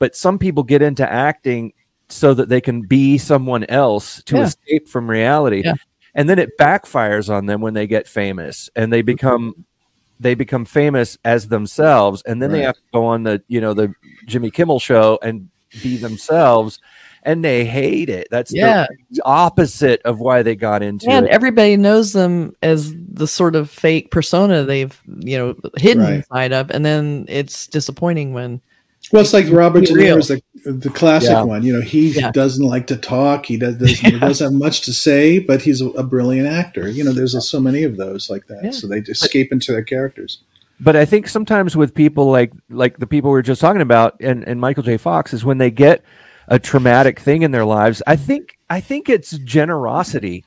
but 0.00 0.16
some 0.16 0.38
people 0.38 0.64
get 0.64 0.82
into 0.82 1.08
acting 1.10 1.74
so 2.08 2.34
that 2.34 2.48
they 2.48 2.60
can 2.60 2.82
be 2.82 3.18
someone 3.18 3.64
else 3.68 4.22
to 4.24 4.36
Yeah. 4.38 4.42
escape 4.44 4.88
from 4.88 5.08
reality 5.08 5.62
Yeah. 5.64 5.74
And 6.14 6.28
then 6.28 6.38
it 6.38 6.58
backfires 6.58 7.32
on 7.32 7.46
them 7.46 7.60
when 7.60 7.74
they 7.74 7.86
get 7.86 8.06
famous 8.06 8.70
and 8.76 8.92
they 8.92 9.00
mm-hmm. 9.00 9.06
become 9.06 9.64
they 10.20 10.34
become 10.34 10.64
famous 10.64 11.18
as 11.24 11.48
themselves 11.48 12.22
and 12.22 12.40
then 12.40 12.52
they 12.52 12.62
have 12.62 12.76
to 12.76 12.82
go 12.92 13.04
on 13.04 13.24
the 13.24 13.42
you 13.48 13.60
know 13.60 13.74
the 13.74 13.92
jimmy 14.26 14.50
kimmel 14.50 14.78
show 14.78 15.18
and 15.22 15.48
be 15.82 15.96
themselves 15.96 16.78
and 17.24 17.44
they 17.44 17.64
hate 17.64 18.08
it 18.08 18.28
that's 18.30 18.52
Yeah. 18.52 18.86
the 19.10 19.22
opposite 19.24 20.02
of 20.04 20.20
why 20.20 20.42
they 20.42 20.54
got 20.54 20.82
into 20.82 21.08
and 21.08 21.26
it 21.26 21.32
everybody 21.32 21.76
knows 21.76 22.12
them 22.12 22.54
as 22.62 22.94
the 22.96 23.26
sort 23.26 23.56
of 23.56 23.70
fake 23.70 24.10
persona 24.10 24.64
they've 24.64 25.00
you 25.06 25.38
know 25.38 25.54
hidden 25.76 26.02
Right. 26.04 26.14
inside 26.14 26.52
of, 26.52 26.70
and 26.70 26.84
then 26.84 27.24
it's 27.28 27.66
disappointing 27.66 28.32
when 28.32 28.60
Well, 29.12 29.22
it's 29.22 29.32
like 29.32 29.46
Robert 29.50 29.80
Be 29.80 29.86
De. 29.86 29.92
Niro's 29.94 30.28
the 30.28 30.42
the 30.64 30.90
classic 30.90 31.30
Yeah. 31.30 31.42
one. 31.42 31.64
You 31.64 31.74
know, 31.74 31.80
he 31.82 32.10
Yeah. 32.10 32.30
doesn't 32.30 32.64
like 32.64 32.86
to 32.88 32.96
talk. 32.96 33.46
He 33.46 33.56
does 33.58 33.76
doesn't, 33.76 34.20
doesn't 34.20 34.44
have 34.52 34.58
much 34.58 34.80
to 34.82 34.92
say, 34.92 35.38
but 35.38 35.62
he's 35.62 35.80
a, 35.80 35.88
a 35.90 36.02
brilliant 36.02 36.48
actor. 36.48 36.88
You 36.88 37.04
know, 37.04 37.12
there's 37.12 37.36
so 37.48 37.60
many 37.60 37.82
of 37.82 37.96
those 37.96 38.30
like 38.30 38.46
that. 38.46 38.60
Yeah. 38.64 38.70
So 38.70 38.86
they 38.88 38.98
escape 39.00 39.52
into 39.52 39.72
their 39.72 39.82
characters. 39.84 40.38
but 40.80 40.96
I 40.96 41.04
think 41.04 41.28
sometimes 41.28 41.76
with 41.76 41.94
people 41.94 42.30
like 42.30 42.52
like 42.70 42.98
the 42.98 43.06
people 43.06 43.30
we 43.30 43.34
were 43.34 43.42
just 43.42 43.60
talking 43.60 43.82
about 43.82 44.16
and, 44.20 44.46
and 44.48 44.60
Michael 44.60 44.82
J. 44.82 44.96
Fox 44.96 45.32
is 45.34 45.44
when 45.44 45.58
they 45.58 45.70
get 45.70 46.02
a 46.48 46.58
traumatic 46.58 47.20
thing 47.20 47.42
in 47.42 47.50
their 47.50 47.64
lives. 47.64 48.02
I 48.06 48.16
think 48.16 48.56
I 48.70 48.80
think 48.80 49.08
it's 49.08 49.36
generosity 49.38 50.44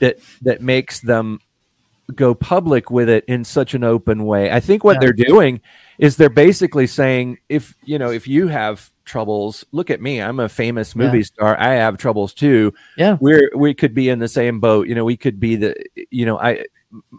that 0.00 0.18
that 0.42 0.60
makes 0.62 1.00
them 1.00 1.40
go 2.14 2.34
public 2.34 2.90
with 2.90 3.08
it 3.08 3.24
in 3.26 3.44
such 3.44 3.72
an 3.74 3.82
open 3.82 4.24
way. 4.24 4.50
I 4.50 4.60
think 4.60 4.84
what 4.84 4.94
Yeah. 4.94 5.00
they're 5.00 5.26
doing 5.26 5.60
is 5.98 6.16
they're 6.16 6.28
basically 6.28 6.86
saying 6.86 7.38
if 7.48 7.74
you 7.84 7.98
know 7.98 8.10
if 8.10 8.26
you 8.26 8.48
have 8.48 8.90
troubles, 9.04 9.64
look 9.72 9.90
at 9.90 10.00
me. 10.00 10.20
I'm 10.20 10.40
a 10.40 10.48
famous 10.48 10.96
movie 10.96 11.18
Yeah. 11.18 11.24
star. 11.24 11.60
I 11.60 11.74
have 11.74 11.98
troubles 11.98 12.32
too. 12.34 12.72
Yeah. 12.96 13.18
We're 13.20 13.50
we 13.54 13.74
could 13.74 13.94
be 13.94 14.08
in 14.08 14.18
the 14.18 14.28
same 14.28 14.60
boat. 14.60 14.88
You 14.88 14.94
know, 14.94 15.04
we 15.04 15.16
could 15.16 15.38
be 15.38 15.56
the 15.56 15.74
you 16.10 16.24
know, 16.26 16.38
I 16.38 16.64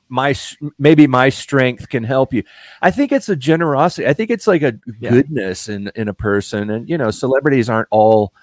my 0.10 0.34
maybe 0.80 1.06
my 1.06 1.30
strength 1.30 1.90
can 1.90 2.04
help 2.04 2.34
you. 2.34 2.44
I 2.82 2.92
think 2.92 3.12
it's 3.12 3.30
a 3.30 3.36
generosity. 3.36 4.08
I 4.08 4.14
think 4.14 4.30
it's 4.32 4.48
like 4.48 4.62
a 4.64 4.74
Yeah. 5.00 5.10
goodness 5.12 5.70
in 5.70 5.92
in 5.96 6.08
a 6.08 6.14
person 6.14 6.70
and 6.70 6.90
you 6.90 6.98
know, 6.98 7.12
celebrities 7.12 7.70
aren't 7.70 7.88
all, 7.92 8.34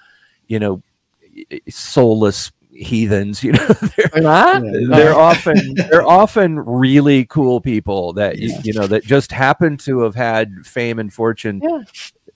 you 0.47 0.59
know, 0.59 0.81
soulless 1.69 2.51
heathens, 2.73 3.43
you 3.43 3.51
know. 3.53 3.67
They're, 3.67 4.09
They're 4.13 4.21
not? 4.23 4.63
they're 4.63 5.13
often 5.19 5.73
they're 5.75 6.05
often 6.07 6.59
really 6.59 7.25
cool 7.25 7.61
people 7.61 8.13
that 8.13 8.37
you, 8.39 8.53
you 8.63 8.73
know 8.73 8.87
that 8.87 9.03
just 9.03 9.31
happen 9.31 9.77
to 9.77 9.99
have 10.01 10.15
had 10.15 10.65
fame 10.65 10.99
and 10.99 11.13
fortune 11.13 11.61
Yeah. 11.63 11.83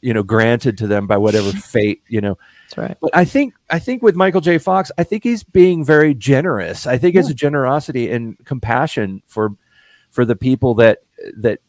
you 0.01 0.13
know 0.13 0.23
granted 0.23 0.77
to 0.79 0.87
them 0.87 1.07
by 1.07 1.17
whatever 1.17 1.51
fate 1.73 2.03
you 2.07 2.21
know 2.21 2.37
That's 2.65 2.77
right. 2.77 2.97
but 3.01 3.09
i 3.15 3.25
think 3.25 3.55
i 3.69 3.79
think 3.79 4.03
with 4.03 4.15
michael 4.15 4.41
j 4.41 4.57
fox 4.59 4.91
i 4.97 5.03
think 5.03 5.23
he's 5.23 5.43
being 5.43 5.83
very 5.83 6.13
generous 6.13 6.85
i 6.85 6.97
think 6.97 7.15
it's 7.15 7.29
a 7.29 7.33
generosity 7.33 8.11
and 8.11 8.37
compassion 8.45 9.23
for 9.25 9.55
for 10.11 10.23
the 10.23 10.35
people 10.35 10.75
that 10.75 10.99
that 11.37 11.59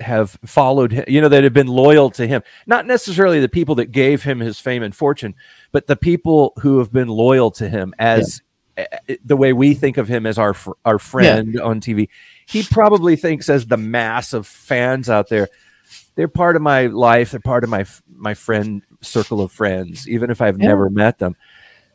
have 0.00 0.38
followed 0.44 0.92
him 0.92 1.04
you 1.08 1.20
know 1.20 1.28
that 1.28 1.42
have 1.44 1.52
been 1.52 1.66
loyal 1.66 2.10
to 2.10 2.26
him. 2.26 2.42
Not 2.66 2.86
necessarily 2.86 3.40
the 3.40 3.48
people 3.48 3.74
that 3.76 3.92
gave 3.92 4.22
him 4.22 4.40
his 4.40 4.58
fame 4.60 4.82
and 4.82 4.94
fortune 4.94 5.34
but 5.72 5.86
the 5.86 5.96
people 5.96 6.52
who 6.60 6.78
have 6.78 6.92
been 6.92 7.08
loyal 7.08 7.50
to 7.52 7.68
him 7.68 7.94
as 7.98 8.42
eh, 8.76 8.86
the 9.24 9.36
way 9.36 9.52
we 9.52 9.74
think 9.74 9.96
of 9.96 10.08
him 10.08 10.26
as 10.26 10.38
our 10.38 10.54
our 10.84 10.98
friend 10.98 11.58
on 11.60 11.80
TV 11.80 12.08
he 12.46 12.62
probably 12.62 13.16
thinks 13.16 13.48
as 13.48 13.66
the 13.66 13.76
mass 13.76 14.32
of 14.32 14.46
fans 14.46 15.08
out 15.08 15.28
there 15.28 15.48
they're 16.14 16.28
part 16.28 16.56
of 16.56 16.62
my 16.62 16.86
life 16.86 17.30
they're 17.30 17.40
part 17.40 17.64
of 17.64 17.70
my 17.70 17.84
my 18.14 18.34
friend 18.34 18.82
circle 19.02 19.40
of 19.40 19.50
friends 19.52 20.08
even 20.08 20.30
if 20.30 20.40
I've 20.40 20.58
Yeah. 20.60 20.68
never 20.68 20.90
met 20.90 21.18
them. 21.18 21.36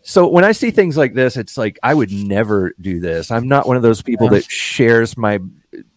So 0.03 0.27
when 0.27 0.43
I 0.43 0.51
see 0.53 0.71
things 0.71 0.97
like 0.97 1.13
this 1.13 1.37
it's 1.37 1.57
like 1.57 1.77
I 1.83 1.93
would 1.93 2.11
never 2.11 2.73
do 2.81 2.99
this. 2.99 3.29
I'm 3.31 3.47
not 3.47 3.67
one 3.67 3.77
of 3.77 3.83
those 3.83 4.01
people 4.01 4.25
Yeah. 4.25 4.39
that 4.39 4.45
shares 4.45 5.15
my 5.17 5.39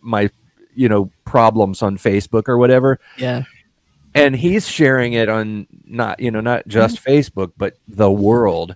my 0.03 0.29
you 0.75 0.88
know 0.88 1.11
problems 1.25 1.83
on 1.83 1.97
Facebook 1.97 2.49
or 2.49 2.59
whatever 2.59 2.99
Yeah. 3.19 3.43
and 4.14 4.35
he's 4.37 4.69
sharing 4.69 5.12
it 5.14 5.28
on 5.28 5.66
not 5.85 6.21
you 6.21 6.31
know 6.31 6.40
not 6.40 6.66
just 6.69 6.97
mm-hmm. 7.02 7.12
Facebook 7.12 7.52
but 7.57 7.76
the 7.88 8.11
world 8.11 8.75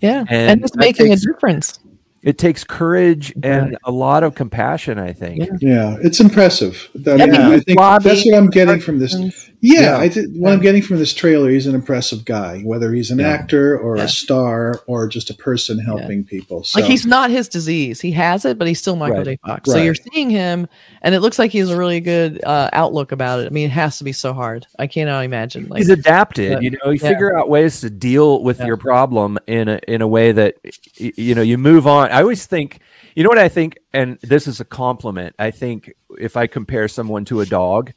Yeah. 0.00 0.24
And 0.28 0.50
And, 0.50 0.64
it's 0.64 0.76
making 0.76 1.08
takes- 1.08 1.22
a 1.24 1.26
difference. 1.32 1.78
it 2.22 2.36
takes 2.38 2.64
courage 2.64 3.32
and 3.42 3.76
a 3.84 3.92
lot 3.92 4.22
of 4.24 4.34
compassion 4.34 4.98
i 4.98 5.12
think 5.12 5.38
Yeah. 5.38 5.56
Yeah, 5.60 5.96
it's 6.02 6.20
impressive. 6.20 6.88
I, 7.06 7.16
mean, 7.16 7.34
Yeah. 7.34 7.48
I 7.50 7.60
think 7.60 7.78
Lobby, 7.78 8.08
that's 8.08 8.24
what 8.26 8.34
I'm 8.34 8.50
getting 8.50 8.80
from 8.80 8.98
this. 8.98 9.14
Parkinson's. 9.60 9.82
Yeah, 9.82 9.96
Yeah. 9.96 9.98
I 9.98 10.08
did, 10.08 10.30
what 10.40 10.52
I'm 10.52 10.60
getting 10.60 10.82
from 10.82 10.98
this 10.98 11.12
trailer, 11.12 11.50
he's 11.50 11.66
an 11.66 11.74
impressive 11.74 12.24
guy, 12.24 12.60
whether 12.60 12.92
he's 12.92 13.10
an 13.10 13.18
Yeah. 13.18 13.28
actor 13.28 13.78
or 13.78 13.96
Yeah. 13.96 14.04
a 14.04 14.08
star 14.08 14.80
or 14.86 15.06
just 15.08 15.30
a 15.30 15.34
person 15.34 15.78
helping 15.78 16.24
people. 16.24 16.64
So, 16.64 16.80
Like 16.80 16.88
he's 16.88 17.06
not 17.06 17.30
his 17.30 17.48
disease. 17.48 18.00
He 18.00 18.12
has 18.12 18.44
it, 18.44 18.58
but 18.58 18.68
he's 18.68 18.78
still 18.78 18.96
Michael 18.96 19.18
Right. 19.18 19.24
J. 19.26 19.38
Fox. 19.44 19.70
So 19.70 19.78
you're 19.78 19.94
seeing 19.94 20.30
him, 20.30 20.66
and 21.02 21.14
it 21.14 21.20
looks 21.20 21.38
like 21.38 21.50
he 21.50 21.58
has 21.58 21.70
a 21.70 21.76
really 21.76 22.00
good 22.00 22.42
uh, 22.44 22.70
outlook 22.72 23.12
about 23.12 23.40
it. 23.40 23.46
I 23.46 23.50
mean, 23.50 23.66
it 23.66 23.70
has 23.72 23.98
to 23.98 24.04
be 24.04 24.12
so 24.12 24.32
hard. 24.32 24.66
I 24.78 24.86
cannot 24.86 25.24
imagine. 25.24 25.66
Like, 25.68 25.78
he's 25.78 25.88
adapted 25.90 26.52
Yeah. 26.52 26.60
you 26.60 26.70
know 26.70 26.90
you 26.90 27.00
Yeah. 27.02 27.08
figure 27.08 27.36
out 27.38 27.48
ways 27.48 27.80
to 27.80 27.90
deal 27.90 28.42
with 28.42 28.58
Yeah. 28.60 28.66
your 28.66 28.76
problem 28.76 29.38
in 29.46 29.68
a 29.68 29.80
in 29.88 30.02
a 30.02 30.08
way 30.08 30.32
that 30.32 30.56
you 30.96 31.34
know 31.34 31.42
you 31.42 31.58
move 31.58 31.86
on 31.86 32.10
i 32.10 32.20
always 32.20 32.46
think 32.46 32.80
you 33.14 33.22
know 33.22 33.28
what 33.28 33.38
i 33.38 33.48
think 33.48 33.78
and 33.92 34.18
this 34.22 34.46
is 34.46 34.60
a 34.60 34.64
compliment 34.64 35.34
i 35.38 35.50
think 35.50 35.92
if 36.18 36.36
i 36.36 36.46
compare 36.46 36.88
someone 36.88 37.24
to 37.24 37.40
a 37.40 37.46
dog 37.46 37.92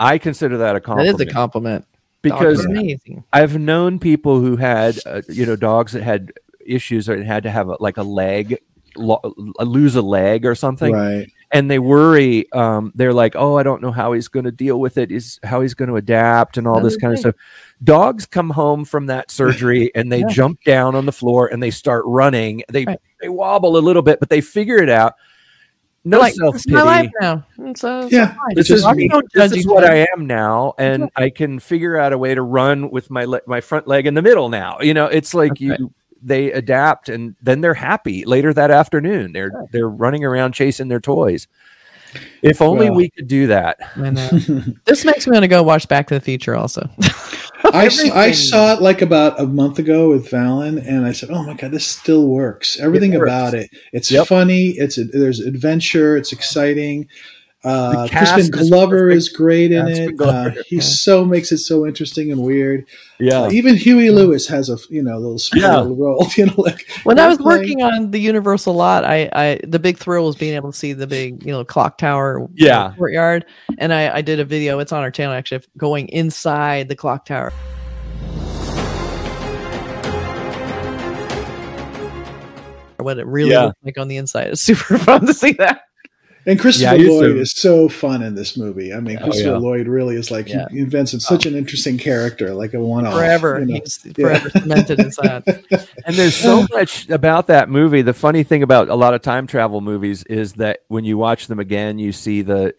i 0.00 0.18
consider 0.18 0.56
that 0.58 0.76
a 0.76 0.80
compliment 0.80 1.20
is 1.20 1.26
a 1.28 1.30
compliment. 1.32 1.84
because 2.22 2.58
Dogs 2.58 2.66
are 2.66 2.70
amazing. 2.70 3.24
I've 3.32 3.58
known 3.58 3.98
people 3.98 4.40
who 4.40 4.56
had, 4.56 4.98
uh, 5.06 5.22
you 5.28 5.46
know, 5.46 5.56
dogs 5.56 5.92
that 5.92 6.02
had 6.02 6.32
issues 6.64 7.08
or 7.08 7.22
had 7.22 7.42
to 7.44 7.50
have 7.50 7.68
a, 7.68 7.76
like 7.80 7.96
a 7.96 8.02
leg, 8.02 8.58
lo- 8.96 9.34
lose 9.60 9.96
a 9.96 10.02
leg 10.02 10.44
or 10.44 10.54
something, 10.54 10.92
right. 10.92 11.30
and 11.52 11.70
they 11.70 11.78
worry. 11.78 12.50
Um, 12.52 12.92
they're 12.94 13.12
like, 13.14 13.34
"Oh, 13.36 13.56
I 13.56 13.62
don't 13.62 13.80
know 13.82 13.92
how 13.92 14.12
he's 14.12 14.28
going 14.28 14.44
to 14.44 14.52
deal 14.52 14.78
with 14.80 14.98
it. 14.98 15.10
Is 15.12 15.38
how 15.44 15.60
he's 15.62 15.74
going 15.74 15.88
to 15.88 15.96
adapt 15.96 16.56
and 16.58 16.66
all 16.66 16.80
this 16.80 16.94
That's 16.94 17.00
kind 17.02 17.12
of 17.14 17.18
stuff." 17.20 17.34
Dogs 17.84 18.26
come 18.26 18.50
home 18.50 18.84
from 18.84 19.06
that 19.06 19.30
surgery 19.30 19.90
and 19.94 20.10
they 20.12 20.20
Yeah. 20.20 20.28
jump 20.28 20.62
down 20.64 20.94
on 20.94 21.06
the 21.06 21.12
floor 21.12 21.46
and 21.46 21.62
they 21.62 21.70
start 21.70 22.04
running. 22.06 22.62
They 22.68 22.84
Right. 22.84 23.00
they 23.20 23.28
wobble 23.28 23.76
a 23.76 23.80
little 23.80 24.02
bit, 24.02 24.20
but 24.20 24.28
they 24.28 24.40
figure 24.40 24.78
it 24.82 24.90
out. 24.90 25.14
No 26.04 26.18
They're 26.18 26.20
like, 26.20 26.34
self 26.34 26.54
this 26.54 26.66
is 26.66 26.72
my 26.72 26.82
life 26.82 27.02
pity. 27.06 27.14
now. 27.20 27.46
And 27.58 27.76
so, 27.76 28.02
so 28.02 28.08
Yeah, 28.08 28.28
fine. 28.34 28.54
This 28.54 28.68
Just 28.68 28.78
is, 28.78 28.82
Dogs 28.84 28.96
me. 28.96 29.08
don't 29.08 29.32
this 29.34 29.52
is 29.52 29.66
what. 29.66 29.84
I 29.84 30.06
am 30.16 30.26
now, 30.26 30.74
and 30.78 31.10
I 31.16 31.28
can 31.30 31.58
figure 31.58 31.98
out 31.98 32.12
a 32.12 32.18
way 32.18 32.34
to 32.34 32.42
run 32.42 32.90
with 32.90 33.10
my 33.10 33.24
le- 33.24 33.42
my 33.46 33.60
front 33.60 33.86
leg 33.88 34.06
in 34.06 34.14
the 34.14 34.22
middle 34.22 34.48
now. 34.48 34.78
You 34.80 34.94
know, 34.94 35.06
it's 35.06 35.34
like 35.34 35.50
That's 35.58 35.60
you 35.80 35.92
they 36.22 36.50
adapt, 36.52 37.08
and 37.08 37.36
then 37.42 37.60
they're 37.60 37.74
happy 37.74 38.24
later 38.24 38.52
that 38.54 38.70
afternoon. 38.70 39.32
They're 39.32 39.52
they're 39.72 39.88
running 39.88 40.24
around 40.24 40.52
chasing 40.52 40.88
their 40.88 41.00
toys. 41.00 41.46
If 42.42 42.62
only 42.62 42.88
Well. 42.90 42.96
we 42.98 43.10
could 43.10 43.28
do 43.28 43.46
that. 43.48 43.78
This 44.84 45.04
makes 45.04 45.26
me 45.26 45.32
want 45.32 45.42
to 45.42 45.48
go 45.48 45.62
watch 45.62 45.88
Back 45.88 46.06
to 46.08 46.14
the 46.14 46.20
Future 46.20 46.54
also. 46.56 46.88
I, 47.72 47.86
Everything. 47.86 48.32
saw 48.34 48.74
it 48.74 48.80
like 48.82 49.02
about 49.02 49.38
a 49.40 49.44
month 49.46 49.78
ago 49.78 50.10
with 50.10 50.30
Valen, 50.30 50.82
and 50.88 51.04
I 51.04 51.12
said, 51.12 51.30
"Oh 51.30 51.42
my 51.42 51.54
god, 51.54 51.72
this 51.72 51.86
still 51.86 52.26
works. 52.28 52.78
Everything 52.80 53.12
It 53.12 53.18
works. 53.18 53.28
about 53.28 53.54
it. 53.54 53.70
It's 53.92 54.10
Yep. 54.10 54.28
funny. 54.28 54.68
It's 54.78 54.96
a, 54.96 55.04
there's 55.04 55.40
adventure. 55.40 56.16
It's 56.16 56.32
exciting. 56.32 57.08
Uh, 57.68 58.08
Crispin 58.08 58.50
Glover 58.50 59.08
perfect. 59.08 59.16
is 59.16 59.28
great 59.28 59.72
in 59.72 59.84
Crispin 59.84 60.08
it. 60.10 60.16
Glover, 60.16 60.48
Uh, 60.58 60.62
he 60.66 60.80
so 60.80 61.24
makes 61.24 61.52
it 61.52 61.58
so 61.58 61.86
interesting 61.86 62.32
and 62.32 62.42
weird. 62.42 62.86
Yeah, 63.20 63.42
Uh, 63.42 63.50
even 63.50 63.76
Huey 63.76 64.10
Lewis 64.10 64.46
has 64.48 64.70
a 64.70 64.78
you 64.90 65.02
know 65.02 65.16
little 65.18 65.38
small 65.38 65.60
Yeah. 65.60 65.80
role. 65.80 66.26
You 66.36 66.46
know, 66.46 66.54
like 66.56 66.86
when 67.04 67.18
I 67.18 67.26
was 67.28 67.38
playing- 67.38 67.60
working 67.60 67.82
on 67.82 68.10
the 68.12 68.20
Universal 68.20 68.74
lot, 68.74 69.04
I, 69.04 69.28
I 69.32 69.60
the 69.66 69.78
big 69.78 69.98
thrill 69.98 70.24
was 70.26 70.36
being 70.36 70.54
able 70.54 70.72
to 70.72 70.78
see 70.78 70.92
the 70.92 71.06
big, 71.06 71.44
you 71.44 71.52
know, 71.52 71.64
clock 71.64 71.98
tower 71.98 72.48
Yeah. 72.54 72.94
courtyard. 72.96 73.44
And 73.78 73.92
I, 73.92 74.16
I 74.16 74.22
did 74.22 74.40
a 74.40 74.44
video, 74.44 74.78
it's 74.78 74.92
on 74.92 75.02
our 75.02 75.10
channel 75.10 75.34
actually, 75.34 75.62
going 75.76 76.08
inside 76.08 76.88
the 76.88 76.96
clock 76.96 77.24
tower. 77.26 77.52
What 83.00 83.18
it 83.18 83.26
really 83.26 83.52
Yeah. 83.52 83.66
looks 83.66 83.78
like 83.84 83.96
on 83.98 84.08
the 84.08 84.16
inside. 84.16 84.48
It's 84.52 84.62
super 84.62 84.98
fun 84.98 85.24
to 85.26 85.32
see 85.32 85.52
that. 85.52 85.82
And 86.48 86.58
Christopher 86.58 86.96
Yeah, 86.96 87.10
Lloyd 87.10 87.34
to- 87.36 87.40
is 87.40 87.52
so 87.52 87.88
fun 87.88 88.22
in 88.22 88.34
this 88.34 88.56
movie. 88.56 88.92
I 88.94 89.00
mean, 89.00 89.18
Oh, 89.20 89.24
Christopher 89.24 89.50
yeah. 89.50 89.56
Lloyd 89.58 89.86
really 89.86 90.16
is 90.16 90.30
like 90.30 90.48
Yeah. 90.48 90.66
he 90.70 90.78
invents 90.78 91.12
such 91.24 91.44
an 91.46 91.54
interesting 91.54 91.98
character, 91.98 92.54
like 92.54 92.72
a 92.74 92.80
one-off. 92.80 93.12
Forever. 93.14 93.60
you 93.60 93.66
know. 93.66 93.74
He's 93.84 93.98
forever 94.14 94.48
cemented 94.50 94.98
inside. 94.98 95.42
and 96.06 96.16
there's 96.16 96.34
so 96.34 96.66
much 96.72 97.08
about 97.10 97.48
that 97.48 97.68
movie. 97.68 98.00
The 98.02 98.14
funny 98.14 98.42
thing 98.42 98.62
about 98.62 98.88
a 98.88 98.94
lot 98.94 99.12
of 99.14 99.20
time 99.22 99.46
travel 99.46 99.80
movies 99.82 100.24
is 100.24 100.54
that 100.54 100.80
when 100.88 101.04
you 101.04 101.18
watch 101.18 101.46
them 101.48 101.58
again, 101.58 101.98
you 101.98 102.12
see 102.12 102.40
the 102.42 102.72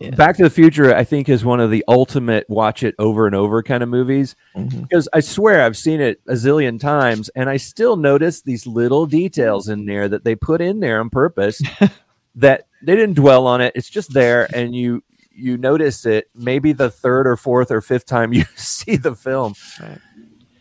Yeah. 0.00 0.10
Back 0.10 0.36
to 0.38 0.42
the 0.42 0.50
Future. 0.50 0.92
I 0.94 1.04
think 1.04 1.28
is 1.28 1.44
one 1.44 1.60
of 1.60 1.70
the 1.70 1.84
ultimate 1.86 2.50
watch 2.50 2.82
it 2.82 2.94
over 2.98 3.26
and 3.26 3.34
over 3.36 3.62
kind 3.62 3.82
of 3.84 3.88
movies. 3.88 4.34
Mhm. 4.56 4.82
because 4.82 5.08
I 5.12 5.20
swear 5.20 5.62
I've 5.62 5.76
seen 5.76 6.00
it 6.00 6.20
a 6.26 6.32
zillion 6.32 6.80
times, 6.80 7.30
and 7.36 7.48
I 7.48 7.56
still 7.58 7.96
notice 7.96 8.42
these 8.42 8.66
little 8.66 9.06
details 9.06 9.68
in 9.68 9.86
there 9.86 10.08
that 10.08 10.24
they 10.24 10.34
put 10.34 10.60
in 10.60 10.80
there 10.80 10.98
on 11.00 11.08
purpose 11.10 11.62
that 12.36 12.66
they 12.82 12.96
didn't 12.96 13.14
dwell 13.14 13.46
on 13.46 13.60
it. 13.60 13.72
It's 13.74 13.88
just 13.90 14.12
there, 14.12 14.48
and 14.54 14.74
you 14.74 15.02
you 15.34 15.56
notice 15.56 16.04
it 16.06 16.28
maybe 16.34 16.72
the 16.72 16.90
third 16.90 17.26
or 17.26 17.36
fourth 17.36 17.70
or 17.70 17.80
fifth 17.80 18.06
time 18.06 18.32
you 18.34 18.44
see 18.56 18.96
the 18.96 19.14
film. 19.14 19.54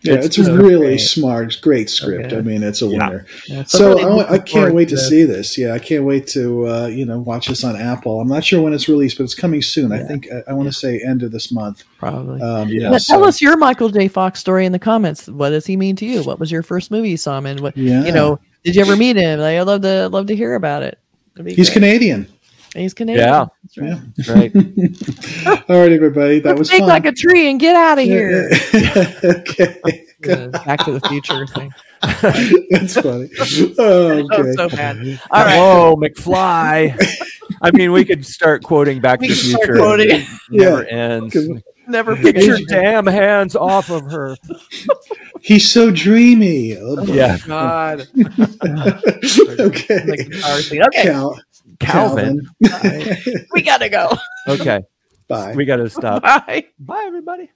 Yeah, 0.04 0.16
It's 0.16 0.26
it's, 0.28 0.36
just 0.38 0.50
really 0.50 0.78
great. 0.80 0.98
smart, 1.00 1.60
great 1.62 1.88
script. 1.88 2.28
Okay. 2.28 2.38
I 2.38 2.42
mean, 2.42 2.64
it's 2.64 2.82
a 2.82 2.88
Yeah. 2.88 3.08
winner. 3.10 3.26
Yeah, 3.48 3.64
So 3.66 4.20
I, 4.22 4.34
I 4.34 4.40
can't 4.40 4.74
wait 4.74 4.90
to 4.90 4.96
this. 4.96 5.08
see 5.10 5.26
this. 5.26 5.60
Yeah, 5.60 5.74
I 5.74 5.80
can't 5.80 6.06
wait 6.06 6.26
to 6.30 6.68
uh, 6.68 6.88
you 6.88 7.06
know 7.06 7.20
watch 7.20 7.48
this 7.50 7.64
on 7.64 7.76
Apple. 7.76 8.20
I'm 8.20 8.28
not 8.28 8.44
sure 8.44 8.62
when 8.64 8.74
it's 8.74 8.90
released, 8.90 9.18
but 9.20 9.26
it's 9.26 9.36
coming 9.36 9.62
soon. 9.62 9.92
I 9.92 10.02
think 10.04 10.28
I, 10.32 10.50
I 10.50 10.54
want 10.54 10.68
to 10.70 10.74
say 10.74 11.00
end 11.06 11.22
of 11.22 11.32
this 11.32 11.52
month. 11.52 11.84
Probably. 12.00 12.42
Um, 12.42 12.68
Yeah. 12.70 12.82
yeah, 12.84 12.90
Now, 12.90 12.98
so- 12.98 13.14
tell 13.14 13.26
us 13.26 13.42
your 13.42 13.58
Michael 13.58 13.90
J. 13.90 14.08
Fox 14.08 14.40
story 14.40 14.66
in 14.66 14.72
the 14.72 14.80
comments. 14.80 15.28
What 15.28 15.50
does 15.52 15.68
he 15.68 15.78
mean 15.78 15.96
to 15.98 16.06
you? 16.08 16.24
What 16.24 16.40
was 16.40 16.52
your 16.52 16.64
first 16.64 16.90
movie 16.90 17.10
you 17.12 17.18
saw 17.18 17.38
him 17.38 17.46
in? 17.46 17.62
What 17.62 17.78
Yeah. 17.78 18.04
you 18.04 18.12
know? 18.12 18.40
Did 18.64 18.76
you 18.76 18.82
ever 18.82 18.96
meet 18.96 19.18
him? 19.18 19.40
Like, 19.40 19.58
I'd 19.60 19.62
love 19.64 19.82
to 19.82 20.08
love 20.10 20.26
to 20.28 20.36
hear 20.36 20.56
about 20.56 20.82
it. 20.82 20.98
That'd 21.34 21.46
be 21.46 21.54
He's 21.54 21.68
great. 21.70 21.74
Canadian. 21.74 22.28
He's 22.76 22.94
Canadian. 22.94 23.28
Yeah. 23.28 23.46
That's 23.76 23.78
right. 24.30 24.52
Yeah. 24.56 25.54
Right. 25.54 25.66
All 25.70 25.80
right, 25.82 25.92
everybody, 25.92 26.40
that 26.40 26.50
Let's 26.50 26.60
was 26.60 26.72
make 26.72 26.80
fun. 26.80 26.88
like 26.90 27.06
a 27.06 27.12
tree 27.12 27.50
and 27.50 27.60
get 27.60 27.76
out 27.76 27.98
of 28.00 28.06
here. 28.06 28.50
okay, 28.74 29.78
The 30.22 30.62
Back 30.66 30.86
to 30.86 30.94
the 30.94 31.02
Future 31.10 31.46
thing. 31.48 31.72
that's 32.72 32.94
funny. 33.00 33.30
Oh, 33.78 34.28
Oh, 34.32 34.40
okay. 34.40 34.54
so 34.54 34.70
bad. 34.70 34.98
All 35.32 35.44
right. 35.46 35.58
Whoa, 35.58 35.96
McFly. 35.98 36.96
I 37.62 37.72
mean, 37.72 37.92
we 37.92 38.06
could 38.06 38.26
start 38.26 38.64
quoting 38.64 39.02
Back 39.02 39.20
We 39.20 39.28
to 39.28 39.34
the 39.34 39.40
could 39.40 39.50
start 39.50 39.66
Future. 39.66 39.78
quoting. 39.78 40.08
It 40.10 40.28
never 40.50 40.84
ends. 40.86 41.38
Never 41.88 42.16
Get 42.16 42.38
your 42.44 42.60
damn 42.70 43.06
hands 43.06 43.56
off 43.56 43.90
of 43.92 44.04
her. 44.12 44.38
He's 45.42 45.70
so 45.70 45.92
dreamy. 45.92 46.78
Oh, 46.78 46.98
oh 47.00 47.14
yeah. 47.14 47.38
God. 47.48 48.02
okay. 49.60 50.06
Like, 50.06 50.32
okay. 50.32 51.04
Cal- 51.04 51.40
Calvin. 51.80 52.48
Calvin. 52.64 53.46
we 53.54 53.64
got 53.64 53.80
to 53.80 53.90
go. 53.90 54.10
Okay. 54.48 54.82
Bye. 55.28 55.54
We 55.56 55.66
got 55.66 55.78
to 55.78 55.90
stop. 55.90 56.22
Bye. 56.22 56.66
Bye, 56.80 57.04
everybody. 57.06 57.50